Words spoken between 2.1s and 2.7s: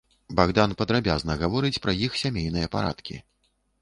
сямейныя